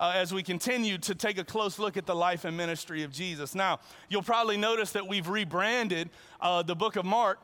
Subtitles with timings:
[0.00, 3.12] uh, as we continue to take a close look at the life and ministry of
[3.12, 3.54] Jesus.
[3.54, 6.08] Now, you'll probably notice that we've rebranded
[6.40, 7.38] uh, the book of Mark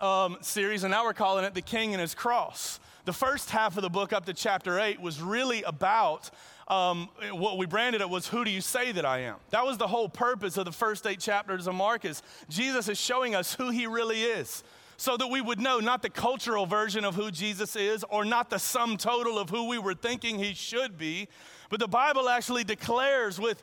[0.00, 2.80] um, series, and now we're calling it The King and His Cross.
[3.04, 6.30] The first half of the book, up to chapter 8, was really about
[6.66, 9.78] um, what we branded it was who do you say that i am that was
[9.78, 13.54] the whole purpose of the first eight chapters of mark is jesus is showing us
[13.54, 14.62] who he really is
[14.98, 18.50] so that we would know not the cultural version of who jesus is or not
[18.50, 21.26] the sum total of who we were thinking he should be
[21.68, 23.62] but the Bible actually declares with,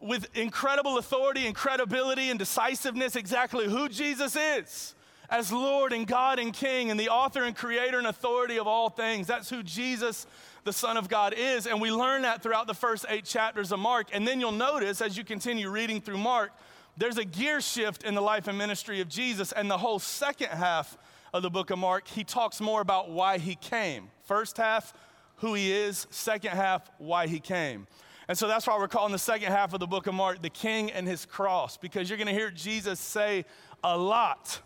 [0.00, 4.94] with incredible authority and credibility and decisiveness exactly who Jesus is
[5.32, 8.90] as Lord and God and King and the author and creator and authority of all
[8.90, 9.26] things.
[9.26, 10.26] That's who Jesus,
[10.64, 11.66] the Son of God, is.
[11.66, 14.08] And we learn that throughout the first eight chapters of Mark.
[14.12, 16.52] And then you'll notice as you continue reading through Mark,
[16.98, 19.52] there's a gear shift in the life and ministry of Jesus.
[19.52, 20.98] And the whole second half
[21.32, 24.10] of the book of Mark, he talks more about why he came.
[24.24, 24.92] First half,
[25.42, 27.88] who he is, second half, why he came.
[28.28, 30.48] And so that's why we're calling the second half of the book of Mark the
[30.48, 33.44] King and his cross, because you're going to hear Jesus say
[33.82, 34.60] a lot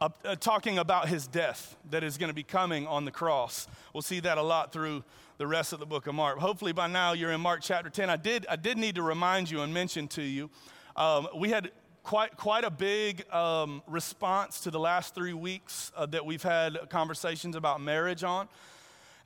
[0.00, 3.68] uh, uh, talking about his death that is going to be coming on the cross.
[3.92, 5.04] We'll see that a lot through
[5.38, 6.38] the rest of the book of Mark.
[6.38, 8.10] Hopefully by now you're in Mark chapter 10.
[8.10, 10.50] I did, I did need to remind you and mention to you,
[10.96, 11.70] um, we had
[12.02, 16.76] quite, quite a big um, response to the last three weeks uh, that we've had
[16.90, 18.48] conversations about marriage on.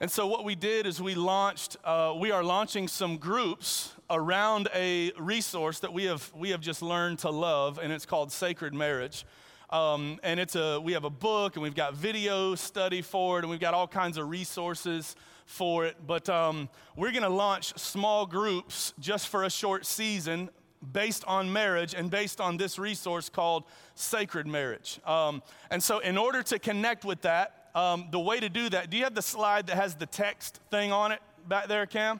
[0.00, 4.68] And so, what we did is we launched, uh, we are launching some groups around
[4.72, 8.72] a resource that we have, we have just learned to love, and it's called Sacred
[8.72, 9.26] Marriage.
[9.70, 13.42] Um, and it's a, we have a book, and we've got video study for it,
[13.42, 15.96] and we've got all kinds of resources for it.
[16.06, 20.48] But um, we're going to launch small groups just for a short season
[20.92, 23.64] based on marriage and based on this resource called
[23.96, 25.00] Sacred Marriage.
[25.04, 25.42] Um,
[25.72, 28.96] and so, in order to connect with that, um, the way to do that, do
[28.96, 32.18] you have the slide that has the text thing on it back there, Cam?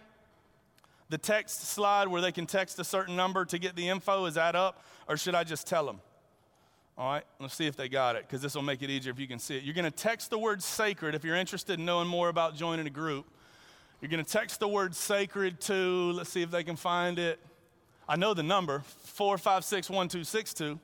[1.09, 4.35] The text slide where they can text a certain number to get the info, is
[4.35, 4.85] that up?
[5.09, 6.01] Or should I just tell them?
[6.97, 9.19] All right, let's see if they got it, because this will make it easier if
[9.19, 9.65] you can see it.
[9.65, 12.87] You're going to text the word sacred if you're interested in knowing more about joining
[12.87, 13.27] a group.
[14.01, 17.41] You're going to text the word sacred to, let's see if they can find it.
[18.09, 18.85] I know the number,
[19.17, 20.79] 4561262.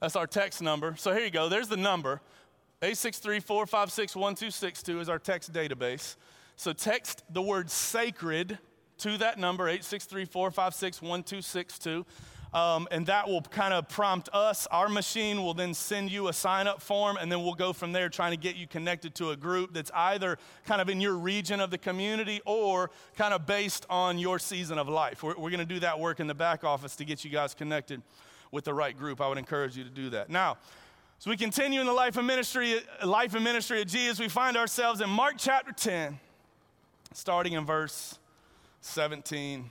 [0.00, 0.96] That's our text number.
[0.96, 2.20] So here you go, there's the number.
[2.82, 6.16] 863-456-1262 is our text database.
[6.56, 8.58] So text the word sacred
[8.98, 12.04] to that number, 863-456-1262.
[12.52, 14.66] Um, and that will kind of prompt us.
[14.66, 17.92] Our machine will then send you a sign up form, and then we'll go from
[17.92, 21.14] there trying to get you connected to a group that's either kind of in your
[21.14, 25.22] region of the community or kind of based on your season of life.
[25.22, 27.54] We're, we're going to do that work in the back office to get you guys
[27.54, 28.02] connected
[28.50, 29.22] with the right group.
[29.22, 30.28] I would encourage you to do that.
[30.28, 30.58] Now,
[31.22, 34.56] as we continue in the life and ministry, life and ministry of Jesus, we find
[34.56, 36.18] ourselves in Mark chapter 10,
[37.14, 38.18] starting in verse
[38.80, 39.70] 17.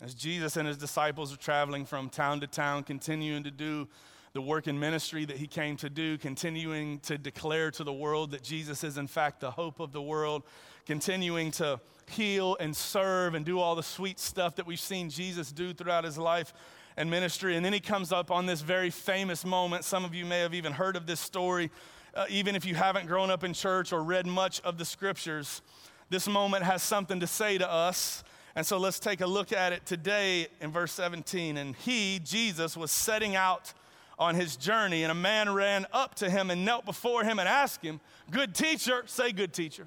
[0.00, 3.86] As Jesus and his disciples are traveling from town to town, continuing to do
[4.32, 8.32] the work and ministry that he came to do, continuing to declare to the world
[8.32, 10.42] that Jesus is, in fact, the hope of the world,
[10.84, 11.78] continuing to
[12.10, 16.02] heal and serve and do all the sweet stuff that we've seen Jesus do throughout
[16.02, 16.52] his life
[16.98, 17.56] and ministry.
[17.56, 19.84] And then he comes up on this very famous moment.
[19.84, 21.70] Some of you may have even heard of this story,
[22.12, 25.62] uh, even if you haven't grown up in church or read much of the scriptures.
[26.10, 28.24] This moment has something to say to us.
[28.56, 31.56] And so let's take a look at it today in verse 17.
[31.56, 33.72] And he, Jesus, was setting out
[34.18, 37.48] on his journey, and a man ran up to him and knelt before him and
[37.48, 38.00] asked him,
[38.32, 39.86] Good teacher, say, Good teacher.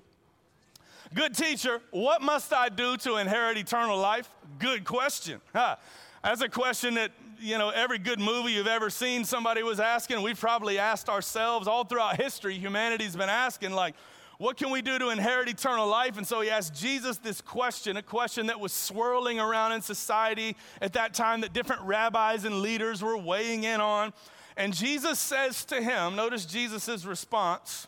[1.13, 4.29] Good teacher, what must I do to inherit eternal life?
[4.59, 5.41] Good question.
[5.53, 5.75] Huh.
[6.23, 10.21] That's a question that, you know, every good movie you've ever seen, somebody was asking.
[10.21, 13.95] We've probably asked ourselves all throughout history, humanity's been asking, like,
[14.37, 16.17] what can we do to inherit eternal life?
[16.17, 20.55] And so he asked Jesus this question, a question that was swirling around in society
[20.81, 24.13] at that time that different rabbis and leaders were weighing in on.
[24.57, 27.87] And Jesus says to him, notice Jesus' response,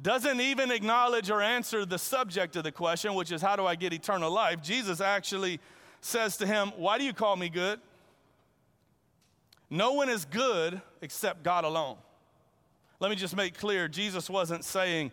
[0.00, 3.74] doesn't even acknowledge or answer the subject of the question, which is, How do I
[3.74, 4.62] get eternal life?
[4.62, 5.58] Jesus actually
[6.00, 7.80] says to him, Why do you call me good?
[9.68, 11.96] No one is good except God alone.
[13.00, 15.10] Let me just make clear Jesus wasn't saying,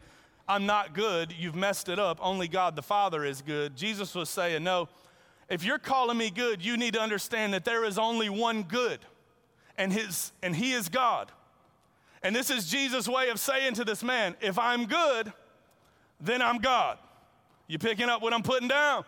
[0.47, 3.75] I'm not good, you've messed it up, only God the Father is good.
[3.75, 4.89] Jesus was saying, No,
[5.49, 8.99] if you're calling me good, you need to understand that there is only one good.
[9.77, 11.31] and, his, and he is God.
[12.21, 15.33] And this is Jesus' way of saying to this man, if I'm good,
[16.21, 16.97] then I'm God.
[17.67, 19.03] You picking up what I'm putting down?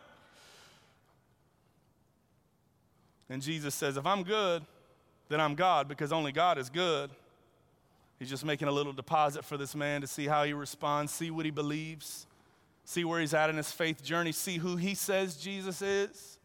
[3.30, 4.63] And Jesus says, if I'm good,
[5.30, 7.10] then I'm God because only God is good.
[8.19, 11.31] He's just making a little deposit for this man to see how he responds, see
[11.31, 12.27] what he believes,
[12.86, 16.39] see where he's at in his faith journey, see who he says Jesus is.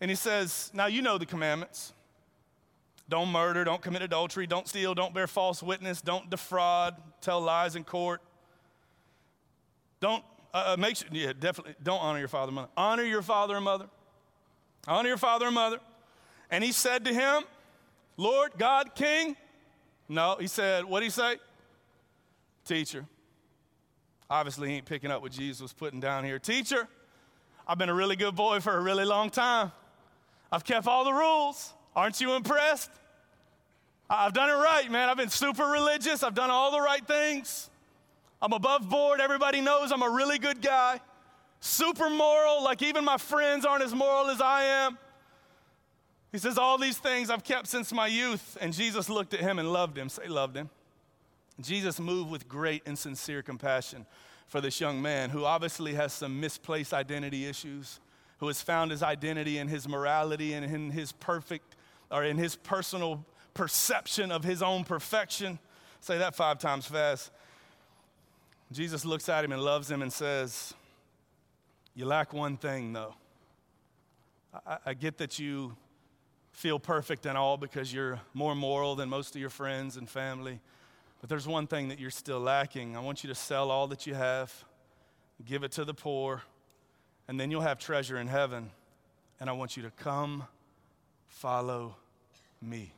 [0.00, 1.92] And he says, Now you know the commandments
[3.08, 7.74] don't murder, don't commit adultery, don't steal, don't bear false witness, don't defraud, tell lies
[7.74, 8.20] in court.
[10.00, 12.68] Don't uh, uh make sure, yeah, definitely don't honor your father and mother.
[12.76, 13.86] Honor your father and mother.
[14.88, 15.78] Honor your father and mother.
[16.50, 17.42] And he said to him,
[18.16, 19.36] Lord, God, King.
[20.08, 21.36] No, he said, what did he say?
[22.64, 23.04] Teacher.
[24.30, 26.38] Obviously, he ain't picking up what Jesus was putting down here.
[26.38, 26.88] Teacher,
[27.66, 29.72] I've been a really good boy for a really long time.
[30.50, 31.72] I've kept all the rules.
[31.94, 32.90] Aren't you impressed?
[34.08, 35.10] I've done it right, man.
[35.10, 36.22] I've been super religious.
[36.22, 37.68] I've done all the right things.
[38.40, 39.20] I'm above board.
[39.20, 41.00] Everybody knows I'm a really good guy.
[41.60, 44.98] Super moral, like even my friends aren't as moral as I am.
[46.30, 48.56] He says, All these things I've kept since my youth.
[48.60, 50.08] And Jesus looked at him and loved him.
[50.08, 50.70] Say, loved him.
[51.60, 54.06] Jesus moved with great and sincere compassion
[54.46, 58.00] for this young man who obviously has some misplaced identity issues,
[58.38, 61.74] who has found his identity in his morality and in his perfect
[62.10, 65.58] or in his personal perception of his own perfection.
[66.00, 67.32] Say that five times fast.
[68.70, 70.74] Jesus looks at him and loves him and says,
[71.98, 73.16] You lack one thing, though.
[74.64, 75.74] I, I get that you
[76.52, 80.60] feel perfect and all because you're more moral than most of your friends and family.
[81.20, 82.96] But there's one thing that you're still lacking.
[82.96, 84.64] I want you to sell all that you have,
[85.44, 86.44] give it to the poor,
[87.26, 88.70] and then you'll have treasure in heaven.
[89.40, 90.44] And I want you to come
[91.26, 91.96] Follow
[92.62, 92.92] me.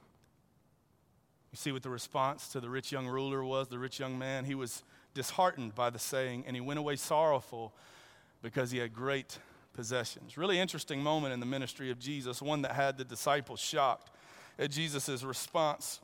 [1.53, 4.45] You see what the response to the rich young ruler was, the rich young man?
[4.45, 7.73] He was disheartened by the saying, and he went away sorrowful
[8.43, 9.39] because he had great
[9.75, 10.37] possessions.
[10.37, 14.11] Really interesting moment in the ministry of Jesus, one that had the disciples shocked
[14.59, 16.01] at Jesus' response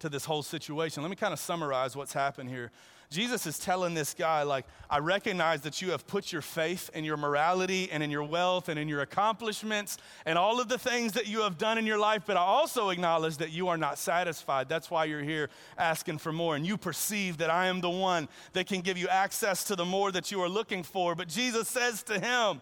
[0.00, 1.02] to this whole situation.
[1.02, 2.70] Let me kind of summarize what's happened here.
[3.10, 7.04] Jesus is telling this guy, like, I recognize that you have put your faith in
[7.04, 9.96] your morality and in your wealth and in your accomplishments
[10.26, 12.90] and all of the things that you have done in your life, but I also
[12.90, 14.68] acknowledge that you are not satisfied.
[14.68, 16.54] That's why you're here asking for more.
[16.54, 19.86] And you perceive that I am the one that can give you access to the
[19.86, 21.14] more that you are looking for.
[21.14, 22.60] But Jesus says to him,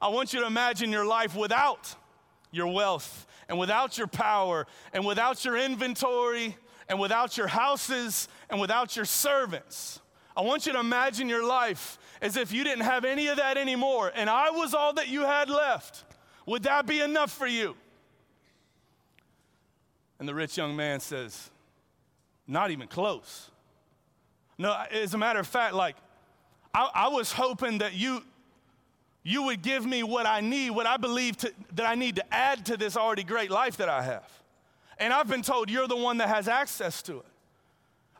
[0.00, 1.92] I want you to imagine your life without
[2.52, 6.56] your wealth and without your power and without your inventory
[6.88, 10.00] and without your houses and without your servants.
[10.36, 13.56] I want you to imagine your life as if you didn't have any of that
[13.56, 16.04] anymore and I was all that you had left.
[16.46, 17.76] Would that be enough for you?
[20.18, 21.50] And the rich young man says,
[22.46, 23.50] Not even close.
[24.56, 25.96] No, as a matter of fact, like,
[26.74, 28.22] I, I was hoping that you,
[29.22, 32.34] you would give me what I need, what I believe to, that I need to
[32.34, 34.37] add to this already great life that I have.
[34.98, 37.26] And I've been told you're the one that has access to it.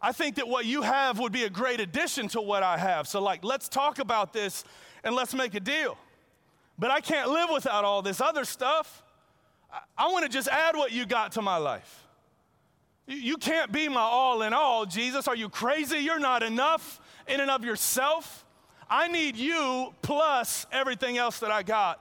[0.00, 3.08] I think that what you have would be a great addition to what I have.
[3.08, 4.64] So, like, let's talk about this
[5.02, 5.98] and let's make a deal.
[6.78, 9.02] But I can't live without all this other stuff.
[9.96, 12.06] I, want to just add what you got to my life.
[13.06, 15.26] You, you can't be my all in all, Jesus.
[15.26, 15.99] Are you crazy?
[15.99, 18.47] You're not enough in and of yourself.
[18.88, 22.00] I need you plus everything else that I got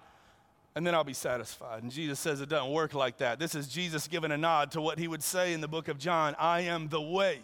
[0.78, 1.82] and then I'll be satisfied.
[1.82, 3.40] And Jesus says it doesn't work like that.
[3.40, 5.98] This is Jesus giving a nod to what he would say in the book of
[5.98, 7.40] John I am the way,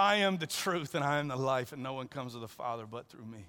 [0.00, 2.48] I am the truth, and I am the life, and no one comes to the
[2.48, 3.46] Father but through me.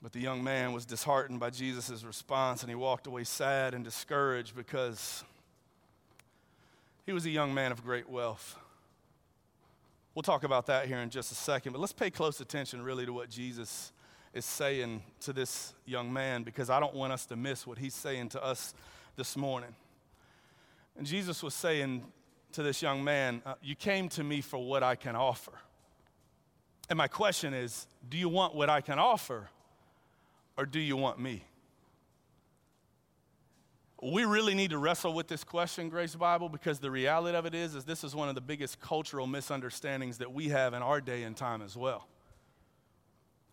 [0.00, 3.84] But the young man was disheartened by Jesus' response, and he walked away sad and
[3.84, 5.24] discouraged because
[7.04, 8.56] he was a young man of great wealth.
[10.14, 13.04] We'll talk about that here in just a second, but let's pay close attention really
[13.04, 13.92] to what Jesus
[14.34, 17.94] is saying to this young man because I don't want us to miss what he's
[17.94, 18.74] saying to us
[19.16, 19.74] this morning.
[20.96, 22.04] And Jesus was saying
[22.52, 25.52] to this young man, uh, You came to me for what I can offer.
[26.88, 29.48] And my question is Do you want what I can offer
[30.56, 31.44] or do you want me?
[34.02, 37.54] We really need to wrestle with this question, Grace Bible, because the reality of it
[37.54, 41.00] is, is this is one of the biggest cultural misunderstandings that we have in our
[41.00, 42.08] day and time as well.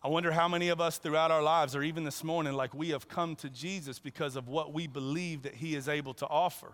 [0.02, 2.90] I wonder how many of us throughout our lives, or even this morning, like we
[2.90, 6.74] have come to Jesus because of what we believe that He is able to offer.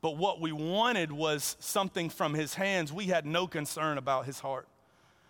[0.00, 2.92] But what we wanted was something from His hands.
[2.92, 4.66] We had no concern about His heart.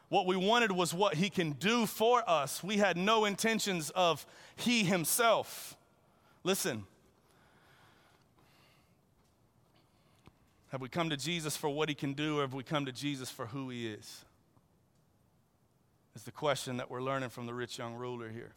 [0.08, 2.62] What we wanted was what He can do for us.
[2.62, 5.76] We had no intentions of He Himself.
[6.44, 6.84] Listen,
[10.72, 12.92] Have we come to Jesus for what he can do, or have we come to
[12.92, 14.24] Jesus for who he is?
[16.14, 18.52] Is the question that we're learning from the rich young ruler here.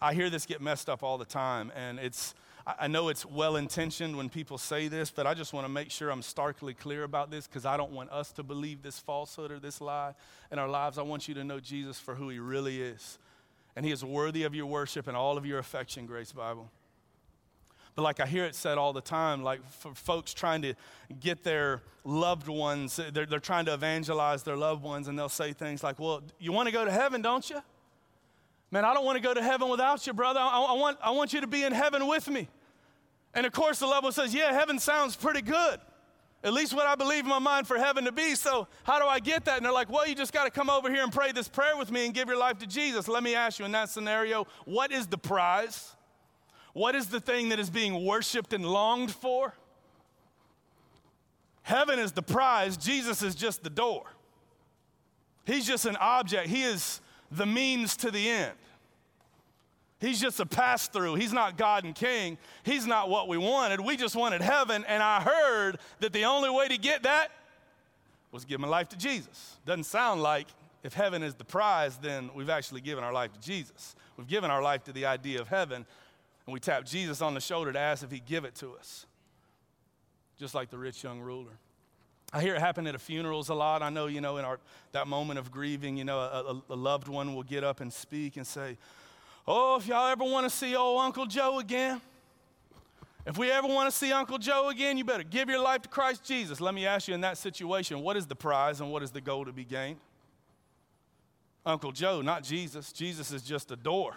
[0.00, 2.34] I, hear this get messed up all the time, and it's,
[2.66, 5.90] I know it's well intentioned when people say this, but I just want to make
[5.90, 9.50] sure I'm starkly clear about this because I don't want us to believe this falsehood
[9.50, 10.14] or this lie
[10.52, 10.98] in our lives.
[10.98, 13.18] I want you to know Jesus for who he really is.
[13.76, 16.70] And he is worthy of your worship and all of your affection, Grace Bible.
[18.00, 20.74] Like I hear it said all the time, like for folks trying to
[21.20, 25.52] get their loved ones, they're, they're trying to evangelize their loved ones, and they'll say
[25.52, 27.62] things like, Well, you want to go to heaven, don't you?
[28.70, 30.38] Man, I don't want to go to heaven without you, brother.
[30.40, 32.48] I, I, want, I want you to be in heaven with me.
[33.34, 35.80] And of course, the level says, Yeah, heaven sounds pretty good.
[36.42, 38.34] At least what I believe in my mind for heaven to be.
[38.34, 39.58] So, how do I get that?
[39.58, 41.76] And they're like, Well, you just got to come over here and pray this prayer
[41.76, 43.08] with me and give your life to Jesus.
[43.08, 45.94] Let me ask you in that scenario, what is the prize?
[46.72, 49.54] What is the thing that is being worshiped and longed for?
[51.62, 54.04] Heaven is the prize, Jesus is just the door.
[55.44, 57.00] He's just an object, He is
[57.30, 58.56] the means to the end.
[60.00, 61.16] He's just a pass through.
[61.16, 62.38] He's not God and King.
[62.62, 63.80] He's not what we wanted.
[63.80, 67.30] We just wanted heaven, and I heard that the only way to get that
[68.32, 69.58] was give my life to Jesus.
[69.66, 70.46] Doesn't sound like
[70.82, 73.94] if heaven is the prize, then we've actually given our life to Jesus.
[74.16, 75.84] We've given our life to the idea of heaven,
[76.50, 79.06] and we tap Jesus on the shoulder to ask if he'd give it to us,
[80.36, 81.52] just like the rich young ruler.
[82.32, 83.84] I hear it happen at funerals a lot.
[83.84, 84.58] I know, you know, in our,
[84.90, 88.36] that moment of grieving, you know, a, a loved one will get up and speak
[88.36, 88.78] and say,
[89.46, 92.00] Oh, if y'all ever want to see old Uncle Joe again,
[93.24, 95.88] if we ever want to see Uncle Joe again, you better give your life to
[95.88, 96.60] Christ Jesus.
[96.60, 99.20] Let me ask you in that situation, what is the prize and what is the
[99.20, 99.98] goal to be gained?
[101.64, 102.92] Uncle Joe, not Jesus.
[102.92, 104.16] Jesus is just a door.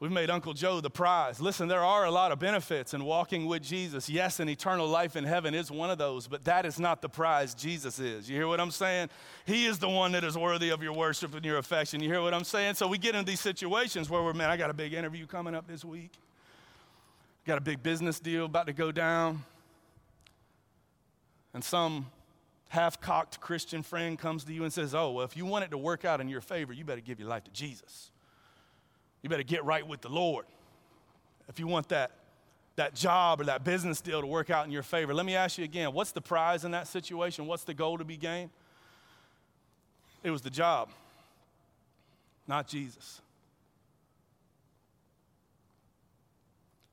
[0.00, 1.40] We've made Uncle Joe the prize.
[1.40, 4.08] Listen, there are a lot of benefits in walking with Jesus.
[4.08, 7.08] Yes, an eternal life in heaven is one of those, but that is not the
[7.08, 8.30] prize Jesus is.
[8.30, 9.10] You hear what I'm saying?
[9.44, 12.00] He is the one that is worthy of your worship and your affection.
[12.00, 12.74] You hear what I'm saying?
[12.74, 15.56] So we get into these situations where we're, man, I got a big interview coming
[15.56, 16.12] up this week,
[17.44, 19.42] got a big business deal about to go down,
[21.54, 22.06] and some
[22.68, 25.72] half cocked Christian friend comes to you and says, Oh, well, if you want it
[25.72, 28.12] to work out in your favor, you better give your life to Jesus.
[29.22, 30.46] You better get right with the Lord.
[31.48, 32.12] If you want that,
[32.76, 35.58] that job or that business deal to work out in your favor, let me ask
[35.58, 37.46] you again what's the prize in that situation?
[37.46, 38.50] What's the goal to be gained?
[40.22, 40.90] It was the job,
[42.46, 43.20] not Jesus.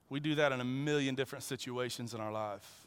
[0.09, 2.84] We do that in a million different situations in our life.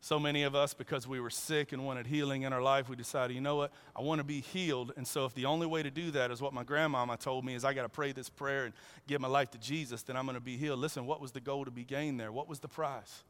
[0.00, 2.94] So many of us, because we were sick and wanted healing in our life, we
[2.94, 3.72] decided, you know what?
[3.96, 4.92] I want to be healed.
[4.96, 7.54] And so, if the only way to do that is what my grandmama told me
[7.54, 8.74] is I got to pray this prayer and
[9.08, 10.78] give my life to Jesus, then I'm going to be healed.
[10.78, 12.30] Listen, what was the goal to be gained there?
[12.30, 13.24] What was the prize?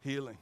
[0.00, 0.38] Healing,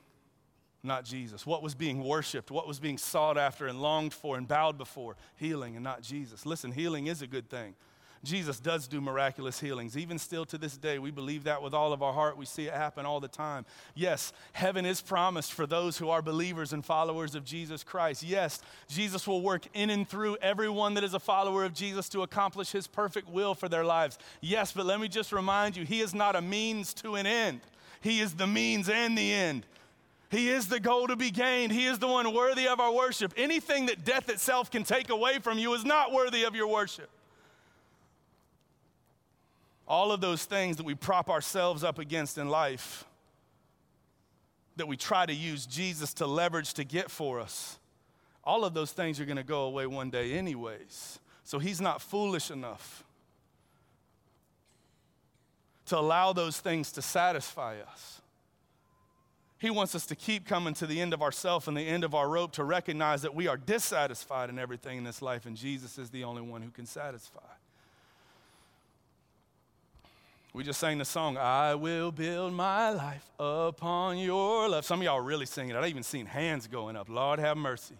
[0.82, 1.44] not Jesus.
[1.44, 2.50] What was being worshiped?
[2.50, 5.16] What was being sought after and longed for and bowed before?
[5.36, 6.46] Healing and not Jesus.
[6.46, 7.74] Listen, healing is a good thing.
[8.26, 9.96] Jesus does do miraculous healings.
[9.96, 12.36] Even still to this day, we believe that with all of our heart.
[12.36, 13.64] We see it happen all the time.
[13.94, 18.22] Yes, heaven is promised for those who are believers and followers of Jesus Christ.
[18.22, 22.22] Yes, Jesus will work in and through everyone that is a follower of Jesus to
[22.22, 24.18] accomplish his perfect will for their lives.
[24.40, 27.60] Yes, but let me just remind you, he is not a means to an end,
[28.00, 29.64] he is the means and the end.
[30.28, 31.70] He is the goal to be gained.
[31.70, 33.32] He is the one worthy of our worship.
[33.36, 37.08] Anything that death itself can take away from you is not worthy of your worship.
[39.86, 43.04] All of those things that we prop ourselves up against in life,
[44.76, 47.78] that we try to use Jesus to leverage to get for us,
[48.44, 51.18] all of those things are going to go away one day, anyways.
[51.44, 53.04] So he's not foolish enough
[55.86, 58.20] to allow those things to satisfy us.
[59.58, 62.14] He wants us to keep coming to the end of ourself and the end of
[62.14, 65.96] our rope to recognize that we are dissatisfied in everything in this life, and Jesus
[65.98, 67.40] is the only one who can satisfy.
[70.56, 74.86] We just sang the song, I will build my life upon your love.
[74.86, 75.76] Some of y'all really singing it.
[75.76, 77.10] I've even seen hands going up.
[77.10, 77.96] Lord have mercy.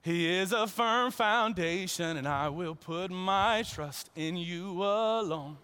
[0.00, 5.58] He is a firm foundation, and I will put my trust in you alone,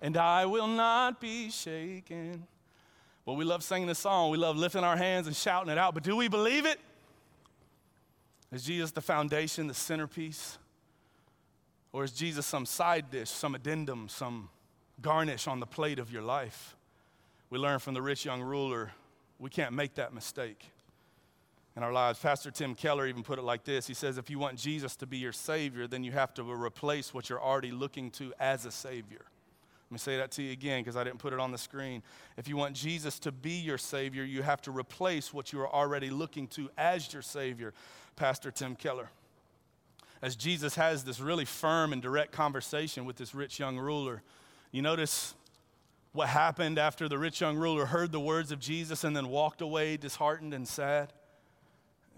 [0.00, 2.46] and I will not be shaken.
[3.26, 4.30] Well, we love singing the song.
[4.30, 6.80] We love lifting our hands and shouting it out, but do we believe it?
[8.50, 10.56] Is Jesus the foundation, the centerpiece?
[11.94, 14.48] Or is Jesus some side dish, some addendum, some
[15.00, 16.74] garnish on the plate of your life?
[17.50, 18.90] We learn from the rich young ruler,
[19.38, 20.72] we can't make that mistake
[21.76, 22.18] in our lives.
[22.18, 25.06] Pastor Tim Keller even put it like this He says, If you want Jesus to
[25.06, 28.72] be your Savior, then you have to replace what you're already looking to as a
[28.72, 29.26] Savior.
[29.88, 32.02] Let me say that to you again because I didn't put it on the screen.
[32.36, 35.72] If you want Jesus to be your Savior, you have to replace what you are
[35.72, 37.72] already looking to as your Savior.
[38.16, 39.10] Pastor Tim Keller.
[40.24, 44.22] As Jesus has this really firm and direct conversation with this rich young ruler,
[44.72, 45.34] you notice
[46.14, 49.60] what happened after the rich young ruler heard the words of Jesus and then walked
[49.60, 51.12] away disheartened and sad?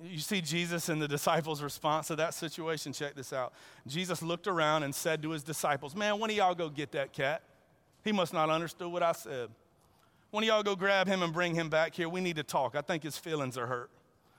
[0.05, 2.93] You see Jesus and the disciples' response to that situation.
[2.93, 3.53] Check this out.
[3.89, 7.13] Jesus looked around and said to his disciples, Man, one of y'all go get that
[7.13, 7.43] cat.
[8.05, 9.49] He must not understood what I said.
[10.31, 12.09] One of y'all go grab him and bring him back here.
[12.09, 12.77] We need to talk.
[12.77, 13.91] I think his feelings are hurt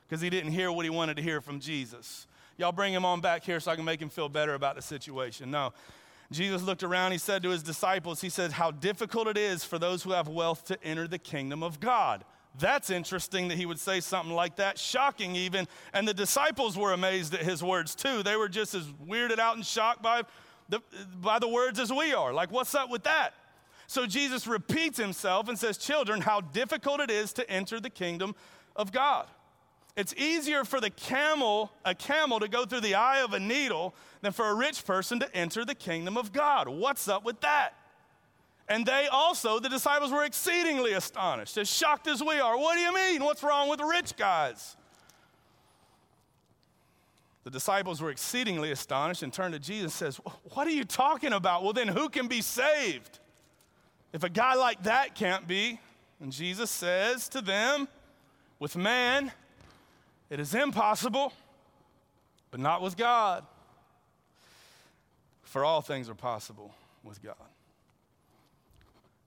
[0.08, 2.28] because he didn't hear what he wanted to hear from Jesus.
[2.58, 4.82] Y'all bring him on back here so I can make him feel better about the
[4.82, 5.52] situation.
[5.52, 5.74] No.
[6.32, 9.80] Jesus looked around, he said to his disciples, He said, How difficult it is for
[9.80, 12.26] those who have wealth to enter the kingdom of God.
[12.60, 15.68] That's interesting that he would say something like that, shocking even.
[15.94, 18.24] And the disciples were amazed at his words too.
[18.24, 20.24] They were just as weirded out and shocked by
[20.68, 20.82] the,
[21.22, 22.34] by the words as we are.
[22.34, 23.34] Like, what's up with that?
[23.86, 28.36] So Jesus repeats himself and says, Children, how difficult it is to enter the kingdom
[28.76, 29.28] of God.
[29.98, 33.96] It's easier for the camel, a camel, to go through the eye of a needle
[34.22, 36.70] than for a rich person to enter the kingdom of God.
[36.70, 37.74] What's up with that?
[38.70, 42.56] And they also, the disciples, were exceedingly astonished, as shocked as we are.
[42.56, 43.24] What do you mean?
[43.24, 44.76] What's wrong with rich guys?
[47.44, 50.18] The disciples were exceedingly astonished and turned to Jesus and says,
[50.54, 51.64] What are you talking about?
[51.64, 53.18] Well, then who can be saved?
[54.14, 55.80] If a guy like that can't be,
[56.20, 57.88] and Jesus says to them,
[58.60, 59.32] With man,
[60.30, 61.34] it is impossible,
[62.52, 63.46] but not with God.
[65.44, 67.36] For all things are possible with God.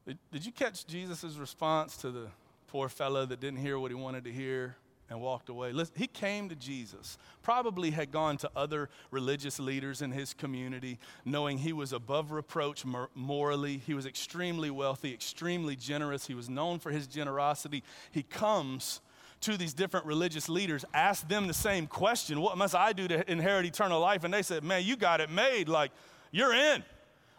[0.06, 2.26] Did, did you catch Jesus' response to the
[2.68, 4.76] poor fellow that didn't hear what he wanted to hear
[5.08, 5.72] and walked away?
[5.72, 10.98] Listen, he came to Jesus, probably had gone to other religious leaders in his community,
[11.24, 13.78] knowing he was above reproach morally.
[13.78, 16.26] He was extremely wealthy, extremely generous.
[16.26, 17.82] He was known for his generosity.
[18.10, 19.00] He comes
[19.42, 23.30] to these different religious leaders, asked them the same question What must I do to
[23.30, 24.24] inherit eternal life?
[24.24, 25.68] And they said, Man, you got it made.
[25.68, 25.90] Like,
[26.30, 26.84] you're in.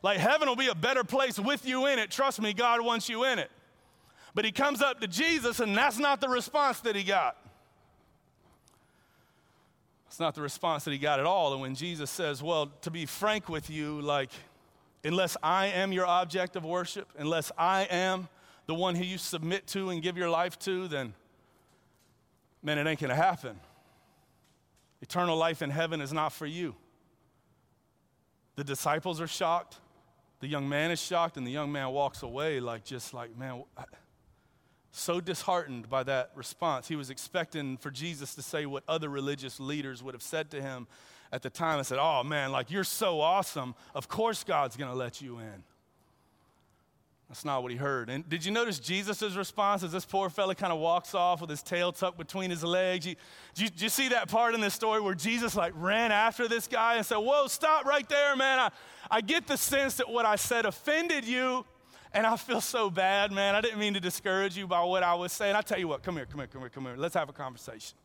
[0.04, 2.10] Like heaven will be a better place with you in it.
[2.10, 3.52] Trust me, God wants you in it.
[4.34, 7.38] But he comes up to Jesus, and that's not the response that he got.
[10.08, 11.54] It's not the response that he got at all.
[11.54, 14.32] And when Jesus says, Well, to be frank with you, like,
[15.04, 18.28] unless I am your object of worship, unless I am
[18.66, 21.14] the one who you submit to and give your life to, then,
[22.62, 23.60] man, it ain't gonna happen.
[25.02, 26.76] Eternal life in heaven is not for you.
[28.56, 29.78] The disciples are shocked.
[30.40, 33.64] The young man is shocked, and the young man walks away, like, just like, man,
[34.92, 36.88] so disheartened by that response.
[36.88, 40.62] He was expecting for Jesus to say what other religious leaders would have said to
[40.62, 40.88] him
[41.32, 41.78] at the time.
[41.78, 43.74] and said, Oh, man, like, you're so awesome.
[43.96, 45.64] Of course, God's going to let you in.
[47.32, 48.10] That's not what he heard.
[48.10, 51.50] And did you notice Jesus' response as this poor fella kind of walks off with
[51.50, 53.08] his tail tucked between his legs?
[53.08, 53.16] You,
[53.54, 56.50] did, you, did you see that part in this story where Jesus like ran after
[56.50, 58.60] this guy and said, Whoa, stop right there, man.
[58.60, 58.70] I,
[59.10, 61.64] I get the sense that what I said offended you,
[62.14, 63.56] and I feel so bad, man.
[63.56, 65.56] I didn't mean to discourage you by what I was saying.
[65.56, 66.98] I tell you what, come here, come here, come here, come here.
[66.98, 67.98] Let's have a conversation.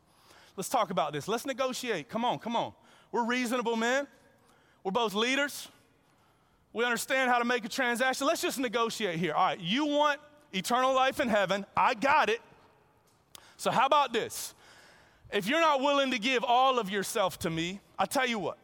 [0.54, 1.26] Let's talk about this.
[1.26, 2.08] Let's negotiate.
[2.08, 2.74] Come on, come on.
[3.10, 4.06] We're reasonable men.
[4.84, 5.66] We're both leaders.
[6.76, 8.26] We understand how to make a transaction.
[8.26, 9.32] Let's just negotiate here.
[9.32, 10.20] All right, you want
[10.52, 11.64] eternal life in heaven.
[11.74, 12.42] I got it.
[13.56, 14.52] So, how about this?
[15.32, 18.58] If you're not willing to give all of yourself to me, I tell you what,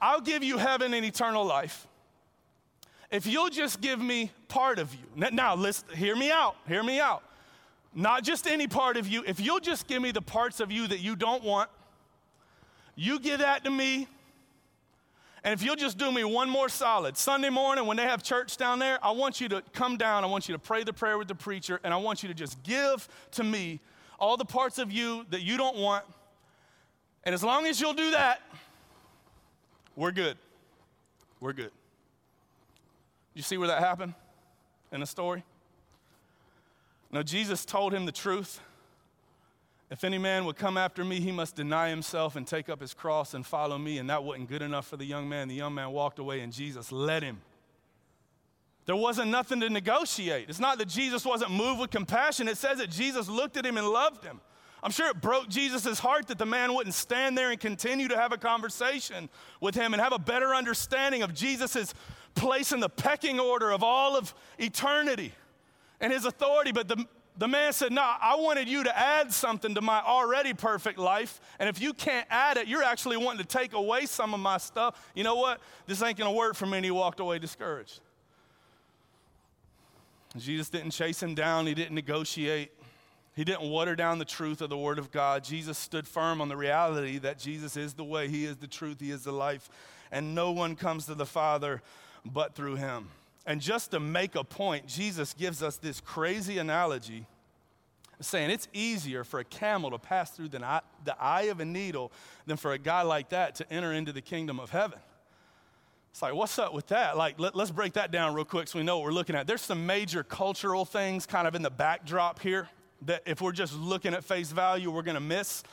[0.00, 1.86] I'll give you heaven and eternal life.
[3.10, 5.28] If you'll just give me part of you.
[5.32, 6.56] Now, listen, hear me out.
[6.66, 7.22] Hear me out.
[7.94, 9.22] Not just any part of you.
[9.26, 11.68] If you'll just give me the parts of you that you don't want,
[12.96, 14.08] you give that to me,
[15.44, 18.56] and if you'll just do me one more solid, Sunday morning when they have church
[18.56, 20.22] down there, I want you to come down.
[20.22, 22.34] I want you to pray the prayer with the preacher, and I want you to
[22.34, 23.80] just give to me
[24.20, 26.04] all the parts of you that you don't want.
[27.24, 28.40] And as long as you'll do that,
[29.96, 30.36] we're good.
[31.40, 31.72] We're good.
[33.34, 34.14] You see where that happened
[34.92, 35.42] in the story?
[37.10, 38.60] Now, Jesus told him the truth.
[39.92, 42.94] If any man would come after me, he must deny himself and take up his
[42.94, 43.98] cross and follow me.
[43.98, 45.48] And that wasn't good enough for the young man.
[45.48, 47.42] The young man walked away and Jesus led him.
[48.86, 50.48] There wasn't nothing to negotiate.
[50.48, 53.76] It's not that Jesus wasn't moved with compassion, it says that Jesus looked at him
[53.76, 54.40] and loved him.
[54.82, 58.16] I'm sure it broke Jesus' heart that the man wouldn't stand there and continue to
[58.16, 59.28] have a conversation
[59.60, 61.92] with him and have a better understanding of Jesus'
[62.34, 65.34] place in the pecking order of all of eternity
[66.00, 66.72] and his authority.
[66.72, 70.52] But the, the man said, No, I wanted you to add something to my already
[70.52, 71.40] perfect life.
[71.58, 74.58] And if you can't add it, you're actually wanting to take away some of my
[74.58, 75.10] stuff.
[75.14, 75.60] You know what?
[75.86, 76.78] This ain't going to work for me.
[76.78, 78.00] And he walked away discouraged.
[80.36, 82.72] Jesus didn't chase him down, he didn't negotiate.
[83.34, 85.42] He didn't water down the truth of the Word of God.
[85.42, 89.00] Jesus stood firm on the reality that Jesus is the way, He is the truth,
[89.00, 89.70] He is the life,
[90.10, 91.80] and no one comes to the Father
[92.26, 93.08] but through Him.
[93.46, 97.26] And just to make a point, Jesus gives us this crazy analogy
[98.20, 100.82] saying it's easier for a camel to pass through the
[101.18, 102.12] eye, of a needle
[102.46, 104.98] than for a guy like that to enter into the kingdom of heaven.
[106.12, 107.16] It's like, what's up with that?
[107.16, 109.46] Like, let, us break that down real quick so we know what we're looking at.
[109.46, 112.68] There's some major cultural things kind of in the backdrop here
[113.06, 115.64] that if we're just looking at face value, we're going to miss.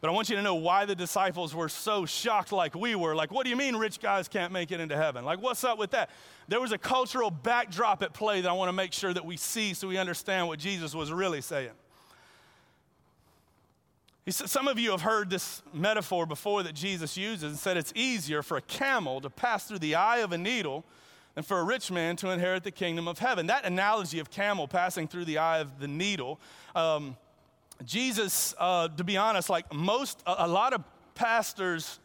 [0.00, 3.14] But I want you to know why the disciples were so shocked, like we were.
[3.14, 5.24] Like, what do you mean rich guys can't make it into heaven?
[5.24, 6.10] Like, what's up with that?
[6.48, 9.36] There was a cultural backdrop at play that I want to make sure that we
[9.36, 11.70] see so we understand what Jesus was really saying.
[14.26, 17.76] He said, some of you have heard this metaphor before that Jesus uses and said
[17.76, 20.84] it's easier for a camel to pass through the eye of a needle
[21.36, 23.46] than for a rich man to inherit the kingdom of heaven.
[23.46, 26.40] That analogy of camel passing through the eye of the needle
[26.74, 27.16] um,
[27.84, 30.82] Jesus, uh, to be honest, like most, a, a lot of
[31.14, 31.98] pastors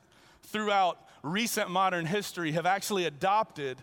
[0.43, 3.77] throughout recent modern history have actually adopted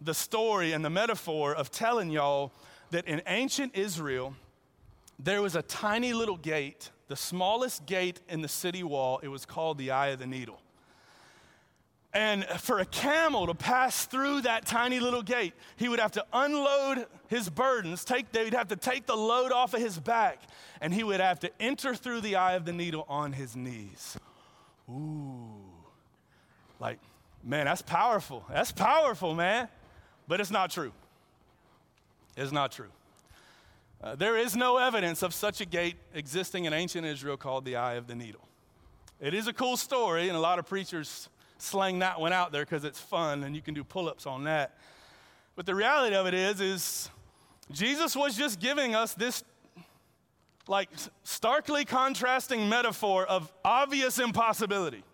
[0.00, 2.52] the story and the metaphor of telling y'all
[2.90, 4.34] that in ancient Israel,
[5.18, 9.20] there was a tiny little gate, the smallest gate in the city wall.
[9.22, 10.60] It was called the Eye of the Needle.
[12.16, 16.24] And for a camel to pass through that tiny little gate, he would have to
[16.32, 20.40] unload his burdens, take, they'd have to take the load off of his back,
[20.80, 24.16] and he would have to enter through the eye of the needle on his knees.
[24.88, 25.60] Ooh.
[26.80, 27.00] Like,
[27.44, 28.46] man, that's powerful.
[28.50, 29.68] That's powerful, man.
[30.26, 30.92] But it's not true.
[32.34, 32.88] It's not true.
[34.02, 37.76] Uh, there is no evidence of such a gate existing in ancient Israel called the
[37.76, 38.48] eye of the needle.
[39.20, 42.64] It is a cool story, and a lot of preachers slang that one out there
[42.64, 44.78] because it's fun and you can do pull-ups on that.
[45.54, 47.10] But the reality of it is, is
[47.70, 49.42] Jesus was just giving us this
[50.68, 50.90] like
[51.22, 55.04] starkly contrasting metaphor of obvious impossibility.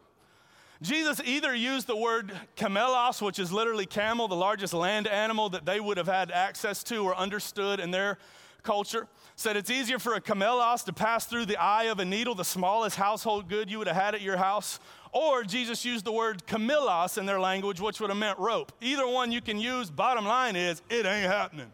[0.80, 5.64] Jesus either used the word camelos, which is literally camel, the largest land animal that
[5.64, 8.18] they would have had access to or understood in their
[8.62, 12.34] culture, said it's easier for a camelos to pass through the eye of a needle,
[12.34, 14.78] the smallest household good you would have had at your house,
[15.12, 18.72] or Jesus used the word camelos in their language, which would have meant rope.
[18.80, 19.90] Either one you can use.
[19.90, 21.70] Bottom line is, it ain't happening.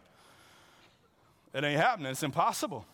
[1.53, 2.11] It ain't happening.
[2.11, 2.85] It's impossible.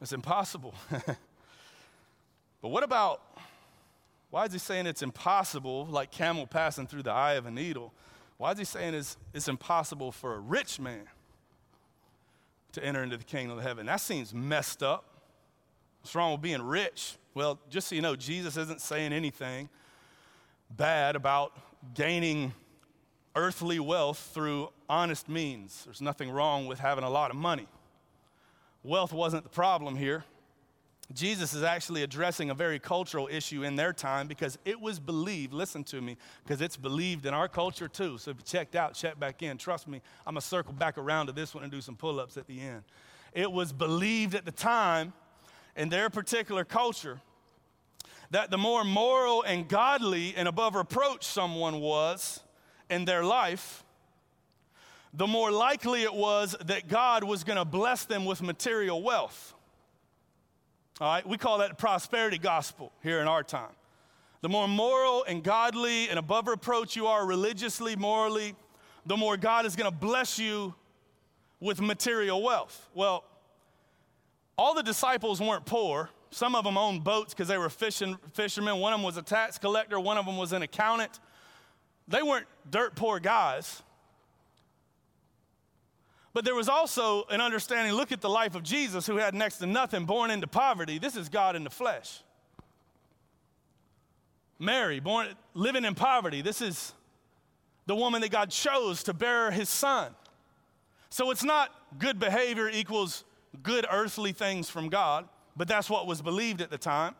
[0.00, 0.74] It's impossible.
[0.90, 3.22] but what about,
[4.30, 7.92] why is he saying it's impossible, like camel passing through the eye of a needle?
[8.38, 11.06] Why is he saying it's, it's impossible for a rich man
[12.76, 13.86] to enter into the kingdom of heaven?
[13.86, 15.04] That seems messed up.
[16.00, 17.16] What's wrong with being rich?
[17.34, 19.68] Well, just so you know, Jesus isn't saying anything
[20.70, 21.52] bad about
[21.94, 22.52] gaining
[23.34, 25.82] earthly wealth through honest means.
[25.84, 27.66] There's nothing wrong with having a lot of money.
[28.82, 30.24] Wealth wasn't the problem here.
[31.12, 35.52] Jesus is actually addressing a very cultural issue in their time because it was believed,
[35.52, 38.18] listen to me, because it's believed in our culture too.
[38.18, 39.56] So if you checked out, check back in.
[39.56, 42.18] Trust me, I'm going to circle back around to this one and do some pull
[42.18, 42.82] ups at the end.
[43.32, 45.12] It was believed at the time
[45.76, 47.20] in their particular culture
[48.30, 52.40] that the more moral and godly and above reproach someone was
[52.90, 53.84] in their life,
[55.14, 59.54] the more likely it was that God was going to bless them with material wealth.
[60.98, 63.72] All right, we call that the prosperity gospel here in our time.
[64.40, 68.54] The more moral and godly and above reproach you are religiously, morally,
[69.04, 70.74] the more God is going to bless you
[71.60, 72.88] with material wealth.
[72.94, 73.24] Well,
[74.56, 76.08] all the disciples weren't poor.
[76.30, 78.78] Some of them owned boats because they were fishing, fishermen.
[78.78, 80.00] One of them was a tax collector.
[80.00, 81.20] One of them was an accountant.
[82.08, 83.82] They weren't dirt poor guys.
[86.36, 89.56] But there was also an understanding look at the life of Jesus, who had next
[89.56, 90.98] to nothing, born into poverty.
[90.98, 92.20] This is God in the flesh.
[94.58, 96.42] Mary, born living in poverty.
[96.42, 96.92] This is
[97.86, 100.14] the woman that God chose to bear his son.
[101.08, 103.24] So it's not good behavior equals
[103.62, 107.14] good earthly things from God, but that's what was believed at the time.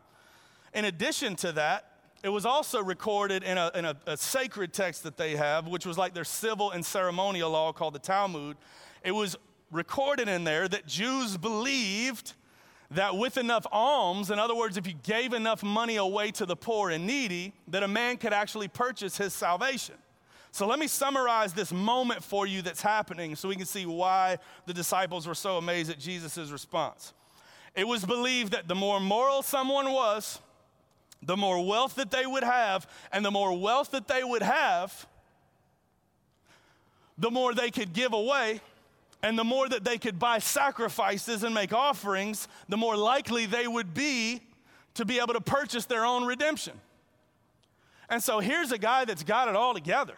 [0.75, 5.01] In addition to that, it was also recorded in, a, in a, a, sacred text
[5.03, 8.57] that they have, which was like their civil and ceremonial law called the Talmud.
[9.03, 9.35] It was
[9.71, 12.33] recorded in there that Jews believed
[12.91, 16.55] that with enough alms, in other words, if you gave enough money away to the
[16.55, 19.95] poor and needy, that a man could actually purchase his salvation.
[20.51, 24.37] So let me summarize this moment for you that's happening so we can see why
[24.65, 27.13] the disciples were so amazed at Jesus' response.
[27.75, 30.39] It was believed that the more moral someone was,
[31.21, 35.05] the more wealth that they would have, and the more wealth that they would have,
[37.17, 38.61] the more they could give away,
[39.27, 43.67] And the more that they could buy sacrifices and make offerings, the more likely they
[43.67, 44.39] would be
[44.93, 46.79] to be able to purchase their own redemption.
[48.07, 50.13] And so here's a guy that's got it all together.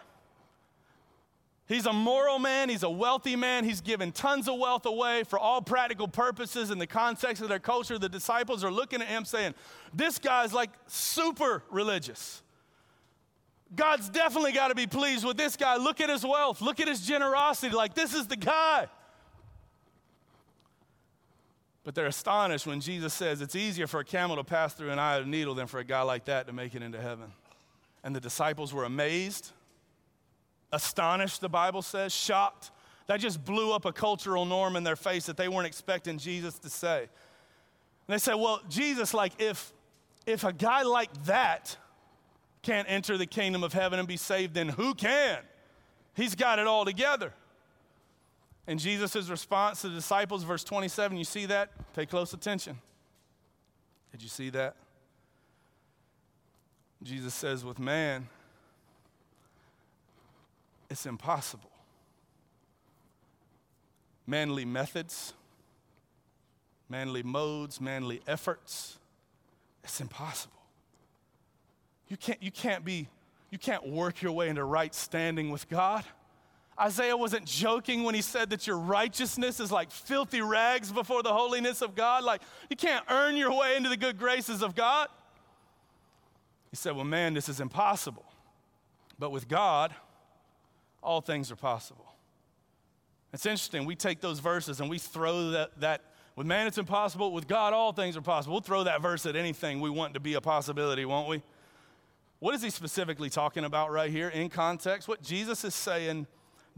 [1.66, 5.40] He's a moral man, he's a wealthy man, he's given tons of wealth away for
[5.40, 7.98] all practical purposes in the context of their culture.
[7.98, 9.54] The disciples are looking at him saying,
[9.92, 12.44] This guy's like super religious.
[13.74, 15.78] God's definitely got to be pleased with this guy.
[15.78, 17.74] Look at his wealth, look at his generosity.
[17.74, 18.86] Like, this is the guy.
[21.90, 25.00] But they're astonished when Jesus says it's easier for a camel to pass through an
[25.00, 27.32] eye of a needle than for a guy like that to make it into heaven.
[28.04, 29.50] And the disciples were amazed,
[30.70, 32.70] astonished, the Bible says, shocked.
[33.08, 36.60] That just blew up a cultural norm in their face that they weren't expecting Jesus
[36.60, 37.00] to say.
[37.00, 37.08] And
[38.06, 39.72] they said, Well, Jesus, like, if,
[40.26, 41.76] if a guy like that
[42.62, 45.40] can't enter the kingdom of heaven and be saved, then who can?
[46.14, 47.32] He's got it all together.
[48.66, 51.70] And Jesus' response to the disciples, verse 27, you see that?
[51.94, 52.78] Pay close attention.
[54.12, 54.76] Did you see that?
[57.02, 58.28] Jesus says, with man,
[60.90, 61.70] it's impossible.
[64.26, 65.32] Manly methods,
[66.88, 68.98] manly modes, manly efforts,
[69.82, 70.60] it's impossible.
[72.08, 73.08] You can't, you can't be,
[73.50, 76.04] you can't work your way into right standing with God.
[76.80, 81.32] Isaiah wasn't joking when he said that your righteousness is like filthy rags before the
[81.32, 82.24] holiness of God.
[82.24, 82.40] Like,
[82.70, 85.08] you can't earn your way into the good graces of God.
[86.70, 88.24] He said, Well, man, this is impossible.
[89.18, 89.94] But with God,
[91.02, 92.06] all things are possible.
[93.32, 93.84] It's interesting.
[93.84, 96.02] We take those verses and we throw that, that
[96.36, 97.32] with man, it's impossible.
[97.32, 98.54] With God, all things are possible.
[98.54, 101.42] We'll throw that verse at anything we want to be a possibility, won't we?
[102.38, 105.06] What is he specifically talking about right here in context?
[105.06, 106.26] What Jesus is saying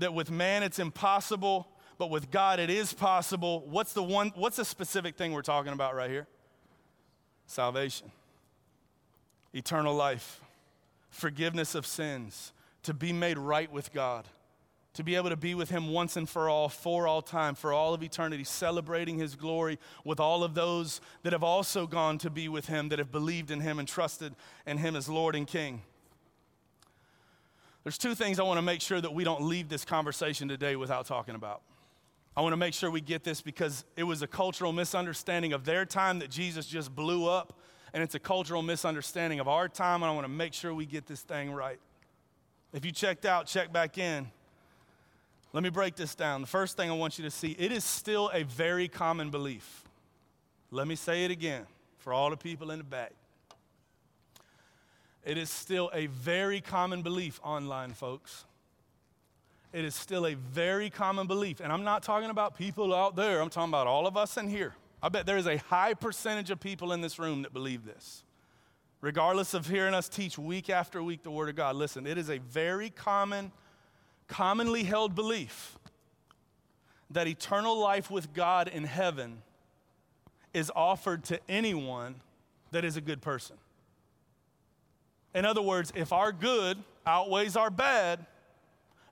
[0.03, 3.65] that with man it's impossible, but with God it is possible.
[3.69, 6.27] What's the one what's the specific thing we're talking about right here?
[7.47, 8.11] Salvation.
[9.55, 10.41] Eternal life.
[11.11, 12.53] Forgiveness of sins,
[12.85, 14.27] to be made right with God
[14.95, 17.73] to be able to be with him once and for all, for all time, for
[17.73, 22.29] all of eternity, celebrating his glory with all of those that have also gone to
[22.29, 24.35] be with him, that have believed in him and trusted
[24.67, 25.83] in him as Lord and King.
[27.85, 30.77] There's two things I want to make sure that we don't leave this conversation today
[30.77, 31.63] without talking about.
[32.37, 35.65] I want to make sure we get this because it was a cultural misunderstanding of
[35.65, 37.59] their time that Jesus just blew up,
[37.93, 40.87] and it's a cultural misunderstanding of our time, and I want to make sure we
[40.87, 41.79] get this thing right.
[42.73, 44.31] If you checked out, check back in.
[45.53, 46.41] Let me break this down.
[46.41, 49.85] The first thing I want you to see it is still a very common belief.
[50.71, 51.67] Let me say it again
[51.99, 53.13] for all the people in the back.
[55.25, 58.45] It is still a very common belief online, folks.
[59.73, 61.61] It is still a very common belief.
[61.61, 64.49] And I'm not talking about people out there, I'm talking about all of us in
[64.49, 64.75] here.
[65.03, 68.23] I bet there is a high percentage of people in this room that believe this.
[69.01, 72.31] Regardless of hearing us teach week after week the Word of God, listen, it is
[72.31, 73.51] a very common
[74.29, 75.77] commonly held belief
[77.11, 79.43] that eternal life with God in heaven
[80.55, 82.15] is offered to anyone
[82.71, 83.57] that is a good person.
[85.35, 88.25] In other words, if our good outweighs our bad,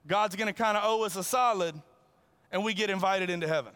[0.06, 1.74] God's gonna kind of owe us a solid
[2.52, 3.72] and we get invited into heaven.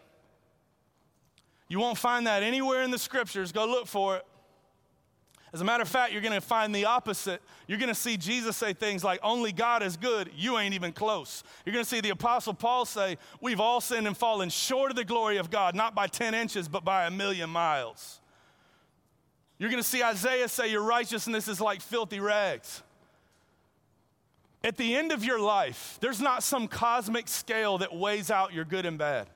[1.67, 3.51] You won't find that anywhere in the scriptures.
[3.51, 4.25] Go look for it.
[5.55, 7.41] As a matter of fact, you're going to find the opposite.
[7.65, 10.91] You're going to see Jesus say things like, Only God is good, you ain't even
[10.91, 11.43] close.
[11.65, 14.97] You're going to see the Apostle Paul say, We've all sinned and fallen short of
[14.97, 18.19] the glory of God, not by 10 inches, but by a million miles.
[19.57, 22.83] You're going to see Isaiah say, Your righteousness is like filthy rags.
[24.63, 28.65] At the end of your life, there's not some cosmic scale that weighs out your
[28.65, 29.27] good and bad.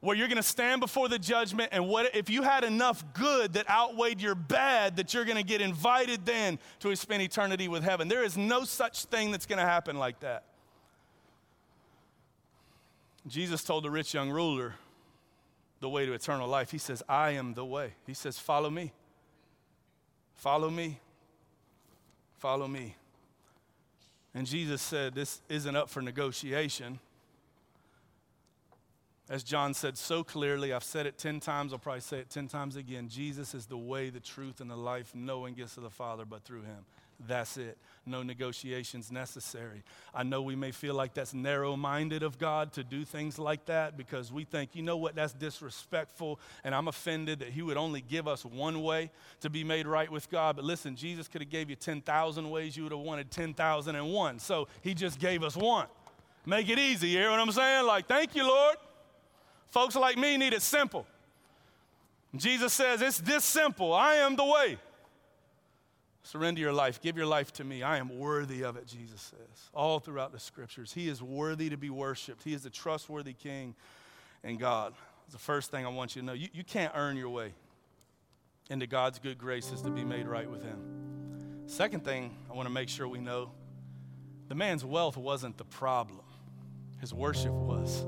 [0.00, 3.54] Where you're going to stand before the judgment and what if you had enough good
[3.54, 7.82] that outweighed your bad that you're going to get invited then to spend eternity with
[7.82, 8.06] heaven.
[8.06, 10.44] There is no such thing that's going to happen like that.
[13.26, 14.76] Jesus told the rich young ruler
[15.80, 16.70] the way to eternal life.
[16.70, 17.94] He says i am the way.
[18.06, 18.92] He says follow me
[20.38, 20.98] follow me
[22.38, 22.94] follow me
[24.34, 26.98] and jesus said this isn't up for negotiation
[29.30, 32.48] as John said so clearly, I've said it 10 times, I'll probably say it 10
[32.48, 33.08] times again.
[33.10, 35.14] Jesus is the way, the truth, and the life.
[35.14, 36.86] No one gets to the Father but through him.
[37.26, 37.76] That's it.
[38.06, 39.82] No negotiations necessary.
[40.14, 43.66] I know we may feel like that's narrow minded of God to do things like
[43.66, 47.76] that because we think, you know what, that's disrespectful, and I'm offended that He would
[47.76, 50.56] only give us one way to be made right with God.
[50.56, 54.38] But listen, Jesus could have gave you 10,000 ways, you would have wanted 10,001.
[54.38, 55.86] So He just gave us one.
[56.46, 57.84] Make it easy, you hear what I'm saying?
[57.84, 58.76] Like, thank you, Lord.
[59.70, 61.04] Folks like me need it simple.
[62.36, 63.92] Jesus says, It's this simple.
[63.92, 64.78] I am the way.
[66.28, 67.00] Surrender your life.
[67.00, 67.82] Give your life to me.
[67.82, 70.92] I am worthy of it, Jesus says, all throughout the scriptures.
[70.92, 72.44] He is worthy to be worshiped.
[72.44, 73.74] He is a trustworthy king
[74.44, 74.92] and God.
[75.32, 76.34] The first thing I want you to know.
[76.34, 77.54] You, you can't earn your way
[78.68, 81.62] into God's good graces to be made right with Him.
[81.64, 83.50] Second thing I want to make sure we know
[84.48, 86.20] the man's wealth wasn't the problem,
[87.00, 88.00] his worship was.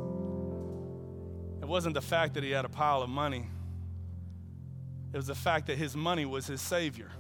[1.62, 3.46] It wasn't the fact that he had a pile of money,
[5.10, 7.10] it was the fact that his money was his Savior.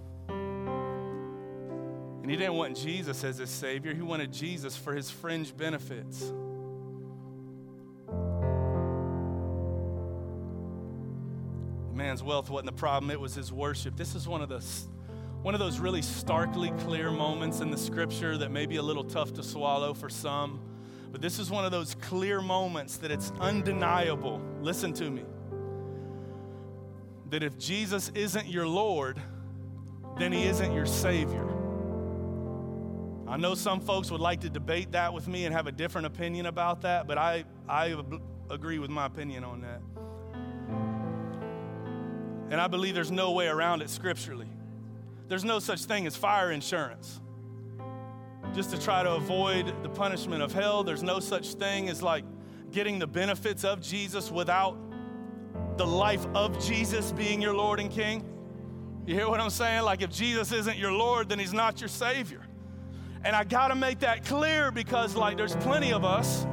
[2.30, 6.32] And he didn't want Jesus as his Savior, he wanted Jesus for his fringe benefits.
[11.92, 13.96] Man's wealth wasn't the problem, it was his worship.
[13.96, 14.64] This is one of the
[15.42, 19.02] one of those really starkly clear moments in the scripture that may be a little
[19.02, 20.60] tough to swallow for some,
[21.10, 24.40] but this is one of those clear moments that it's undeniable.
[24.60, 25.24] Listen to me.
[27.30, 29.20] That if Jesus isn't your Lord,
[30.16, 31.59] then he isn't your Savior.
[33.30, 36.08] I know some folks would like to debate that with me and have a different
[36.08, 37.96] opinion about that, but I, I
[38.50, 39.80] agree with my opinion on that.
[42.50, 44.48] And I believe there's no way around it scripturally.
[45.28, 47.20] There's no such thing as fire insurance.
[48.52, 52.24] Just to try to avoid the punishment of hell, there's no such thing as like
[52.72, 54.76] getting the benefits of Jesus without
[55.76, 58.24] the life of Jesus being your Lord and King.
[59.06, 59.84] You hear what I'm saying?
[59.84, 62.42] Like if Jesus isn't your Lord, then he's not your Savior.
[63.24, 66.46] And I got to make that clear because, like, there's plenty of us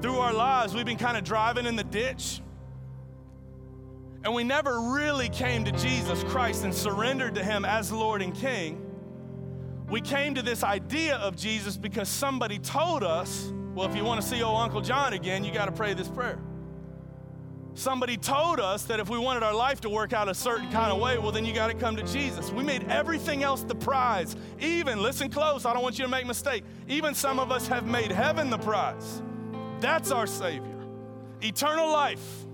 [0.00, 2.40] through our lives, we've been kind of driving in the ditch.
[4.24, 8.34] And we never really came to Jesus Christ and surrendered to Him as Lord and
[8.34, 8.84] King.
[9.88, 14.20] We came to this idea of Jesus because somebody told us, well, if you want
[14.20, 16.38] to see old Uncle John again, you got to pray this prayer.
[17.78, 20.90] Somebody told us that if we wanted our life to work out a certain kind
[20.90, 22.50] of way, well, then you got to come to Jesus.
[22.50, 24.34] We made everything else the prize.
[24.58, 26.64] Even, listen close, I don't want you to make mistake.
[26.88, 29.22] Even some of us have made heaven the prize.
[29.78, 30.74] That's our Savior.
[31.40, 32.44] Eternal life.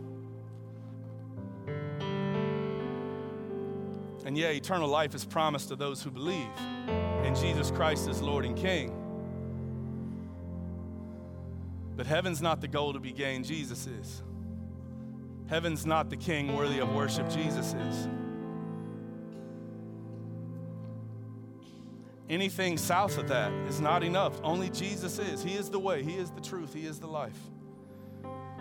[4.27, 6.51] And yeah, eternal life is promised to those who believe
[7.25, 8.93] in Jesus Christ as Lord and King.
[11.97, 14.23] But heaven's not the goal to be gained, Jesus is.
[15.47, 18.09] Heaven's not the king worthy of worship, Jesus is.
[22.31, 24.41] Anything south of that is not enough.
[24.43, 25.43] Only Jesus is.
[25.43, 27.39] He is the way, He is the truth, He is the life.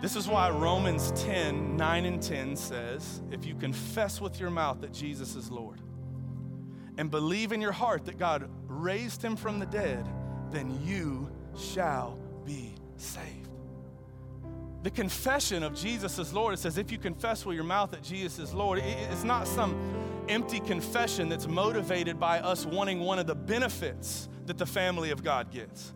[0.02, 4.82] This is why Romans 10 9 and 10 says, If you confess with your mouth
[4.82, 5.80] that Jesus is Lord
[6.98, 10.06] and believe in your heart that God raised him from the dead,
[10.50, 13.43] then you shall be saved
[14.84, 18.02] the confession of Jesus as Lord, it says, if you confess with your mouth that
[18.02, 19.74] Jesus is Lord, it's not some
[20.28, 25.24] empty confession that's motivated by us wanting one of the benefits that the family of
[25.24, 25.94] God gets.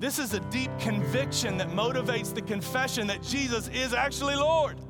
[0.00, 4.80] This is a deep conviction that motivates the confession that Jesus is actually Lord.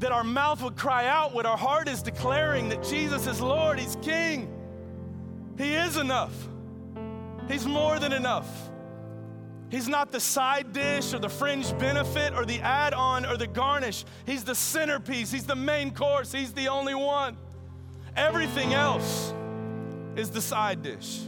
[0.00, 3.78] That our mouth would cry out what our heart is declaring that Jesus is Lord,
[3.78, 4.52] He's King.
[5.56, 6.34] He is enough,
[7.48, 8.71] He's more than enough.
[9.72, 13.46] He's not the side dish or the fringe benefit or the add on or the
[13.46, 14.04] garnish.
[14.26, 15.32] He's the centerpiece.
[15.32, 16.30] He's the main course.
[16.30, 17.38] He's the only one.
[18.14, 19.32] Everything else
[20.14, 21.22] is the side dish.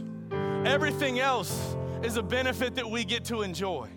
[0.63, 3.89] Everything else is a benefit that we get to enjoy.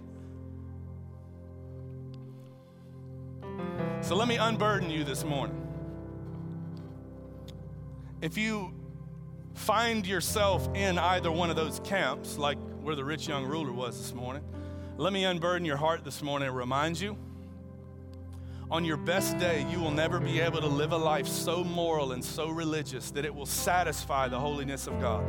[4.00, 5.62] So let me unburden you this morning.
[8.22, 8.72] If you
[9.52, 12.56] find yourself in either one of those camps, like
[12.88, 14.42] where the rich young ruler was this morning.
[14.96, 17.18] Let me unburden your heart this morning and remind you
[18.70, 22.12] on your best day, you will never be able to live a life so moral
[22.12, 25.22] and so religious that it will satisfy the holiness of God.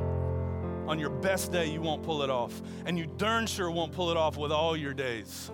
[0.87, 2.61] On your best day, you won't pull it off.
[2.85, 5.51] And you darn sure won't pull it off with all your days.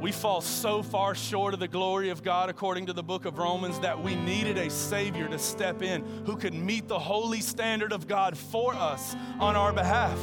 [0.00, 3.38] We fall so far short of the glory of God, according to the book of
[3.38, 7.92] Romans, that we needed a Savior to step in who could meet the holy standard
[7.92, 10.18] of God for us on our behalf.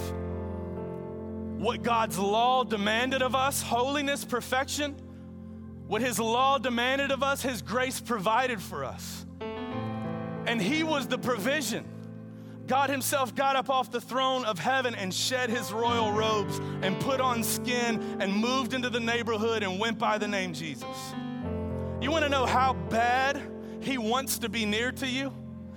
[1.60, 4.96] What God's law demanded of us holiness, perfection
[5.90, 9.26] what His law demanded of us, His grace provided for us.
[10.46, 11.84] And He was the provision.
[12.68, 17.00] God Himself got up off the throne of heaven and shed His royal robes and
[17.00, 20.86] put on skin and moved into the neighborhood and went by the name Jesus.
[22.00, 23.42] You want to know how bad
[23.82, 25.34] He wants to be near to you?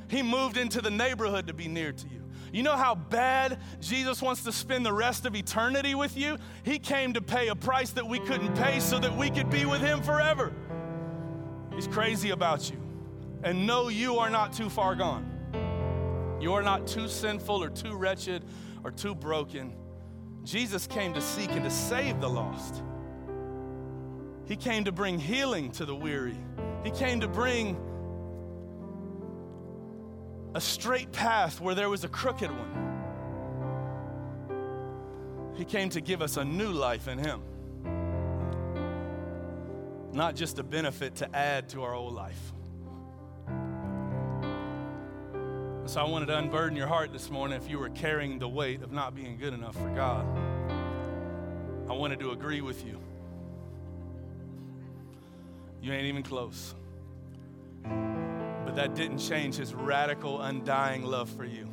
[0.09, 2.22] He moved into the neighborhood to be near to you.
[2.53, 6.37] You know how bad Jesus wants to spend the rest of eternity with you?
[6.65, 9.65] He came to pay a price that we couldn't pay so that we could be
[9.65, 10.53] with Him forever.
[11.75, 12.77] He's crazy about you.
[13.43, 16.39] And no, you are not too far gone.
[16.41, 18.45] You are not too sinful or too wretched
[18.85, 19.75] or too broken.
[20.45, 22.83] Jesus came to seek and to save the lost.
[24.45, 26.37] He came to bring healing to the weary.
[26.85, 27.77] He came to bring
[30.55, 32.79] a straight path where there was a crooked one.
[35.55, 37.43] He came to give us a new life in Him,
[40.13, 42.53] not just a benefit to add to our old life.
[45.85, 48.83] So I wanted to unburden your heart this morning if you were carrying the weight
[48.83, 50.27] of not being good enough for God.
[51.89, 52.99] I wanted to agree with you.
[55.83, 56.75] You ain't even close.
[58.73, 61.69] But that didn't change his radical, undying love for you.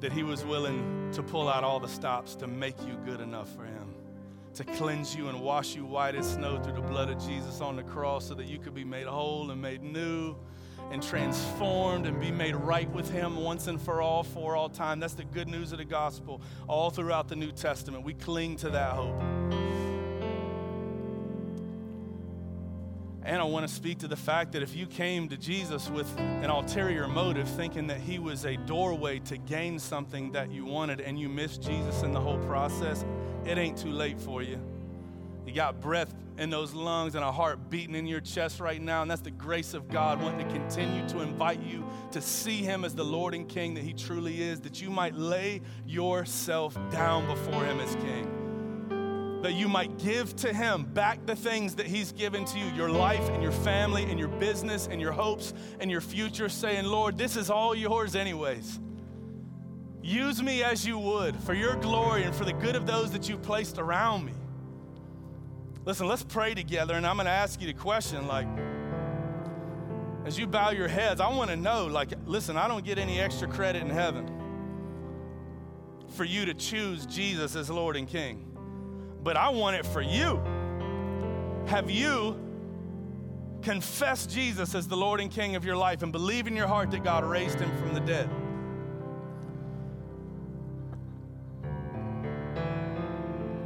[0.00, 3.48] That he was willing to pull out all the stops to make you good enough
[3.56, 3.94] for him,
[4.52, 7.74] to cleanse you and wash you white as snow through the blood of Jesus on
[7.74, 10.36] the cross so that you could be made whole and made new
[10.90, 15.00] and transformed and be made right with Him once and for all, for all time.
[15.00, 18.04] That's the good news of the gospel all throughout the New Testament.
[18.04, 19.69] We cling to that hope.
[23.30, 26.18] And I want to speak to the fact that if you came to Jesus with
[26.18, 31.00] an ulterior motive, thinking that he was a doorway to gain something that you wanted,
[31.00, 33.04] and you missed Jesus in the whole process,
[33.44, 34.60] it ain't too late for you.
[35.46, 39.02] You got breath in those lungs and a heart beating in your chest right now,
[39.02, 42.84] and that's the grace of God wanting to continue to invite you to see Him
[42.84, 47.28] as the Lord and King that He truly is, that you might lay yourself down
[47.28, 48.39] before Him as King
[49.42, 52.90] that you might give to Him back the things that He's given to you your
[52.90, 57.16] life and your family and your business and your hopes and your future, saying, Lord,
[57.16, 58.78] this is all yours, anyways.
[60.02, 63.28] Use me as you would for your glory and for the good of those that
[63.28, 64.32] you've placed around me.
[65.84, 68.46] Listen, let's pray together, and I'm going to ask you the question like,
[70.26, 73.18] as you bow your heads, I want to know, like, listen, I don't get any
[73.18, 74.30] extra credit in heaven
[76.08, 78.49] for you to choose Jesus as Lord and King
[79.22, 80.40] but I want it for you.
[81.66, 82.38] Have you
[83.62, 86.90] confessed Jesus as the Lord and King of your life and believe in your heart
[86.92, 88.30] that God raised him from the dead?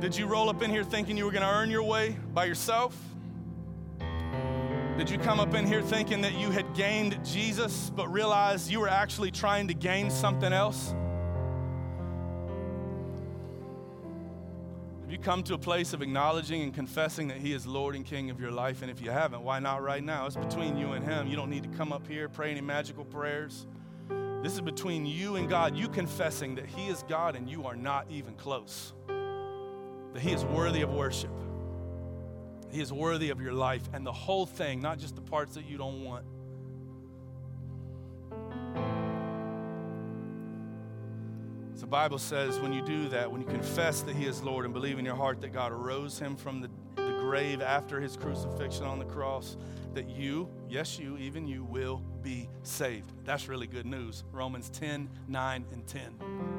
[0.01, 2.45] Did you roll up in here thinking you were going to earn your way by
[2.45, 2.95] yourself?
[4.99, 8.81] Did you come up in here thinking that you had gained Jesus, but realized you
[8.81, 10.95] were actually trying to gain something else?
[15.25, 18.39] Come to a place of acknowledging and confessing that He is Lord and King of
[18.39, 18.83] your life?
[18.83, 20.27] And if you haven't, why not right now?
[20.27, 21.27] It's between you and Him.
[21.27, 23.67] You don't need to come up here, pray any magical prayers.
[24.43, 25.75] This is between you and God.
[25.75, 28.93] You confessing that He is God and you are not even close.
[29.07, 31.33] That He is worthy of worship.
[32.71, 35.65] He is worthy of your life and the whole thing, not just the parts that
[35.65, 36.27] you don't want.
[41.81, 44.73] The Bible says when you do that, when you confess that He is Lord and
[44.73, 48.85] believe in your heart that God arose Him from the, the grave after His crucifixion
[48.85, 49.59] on the cross,
[49.93, 53.13] that you, yes, you, even you, will be saved.
[53.25, 54.25] That's really good news.
[54.33, 56.17] Romans 10, 9, and 10.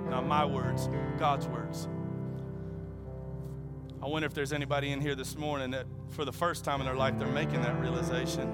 [0.09, 1.88] Not my words, God's words.
[4.03, 6.86] I wonder if there's anybody in here this morning that for the first time in
[6.86, 8.53] their life they're making that realization.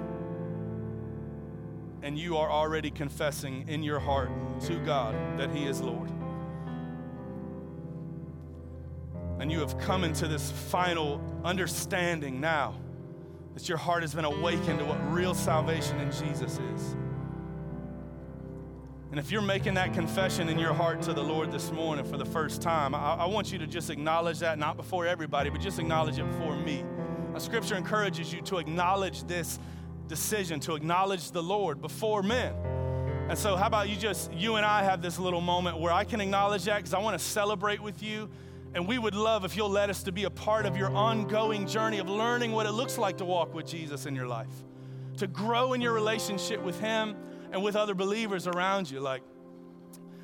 [2.02, 4.30] And you are already confessing in your heart
[4.62, 6.10] to God that He is Lord.
[9.42, 12.76] And you have come into this final understanding now
[13.56, 16.96] that your heart has been awakened to what real salvation in Jesus is.
[19.10, 22.18] And if you're making that confession in your heart to the Lord this morning for
[22.18, 25.60] the first time, I, I want you to just acknowledge that, not before everybody, but
[25.60, 26.86] just acknowledge it before me.
[27.34, 29.58] Now, scripture encourages you to acknowledge this
[30.08, 32.54] decision, to acknowledge the Lord before men.
[33.28, 36.04] And so, how about you just, you and I have this little moment where I
[36.04, 38.30] can acknowledge that because I want to celebrate with you
[38.74, 41.68] and we would love if you'll let us to be a part of your ongoing
[41.68, 44.64] journey of learning what it looks like to walk with Jesus in your life,
[45.18, 47.16] to grow in your relationship with Him
[47.52, 49.00] and with other believers around you.
[49.00, 49.22] Like,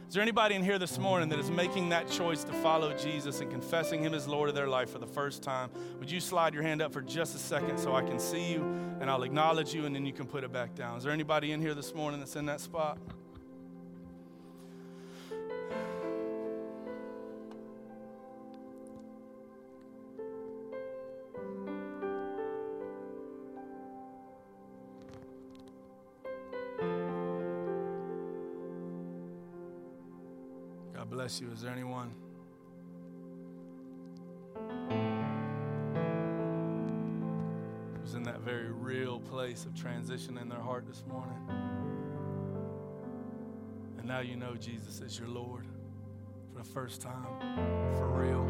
[0.07, 3.41] is there anybody in here this morning that is making that choice to follow Jesus
[3.41, 5.69] and confessing Him as Lord of their life for the first time?
[5.99, 8.61] Would you slide your hand up for just a second so I can see you
[9.01, 10.97] and I'll acknowledge you and then you can put it back down?
[10.97, 12.97] Is there anybody in here this morning that's in that spot?
[31.27, 31.51] Bless you.
[31.51, 32.09] Is there anyone?
[37.99, 41.37] who's in that very real place of transition in their heart this morning?
[43.97, 45.65] And now you know Jesus is your Lord
[46.49, 47.25] for the first time,
[47.97, 48.45] for real.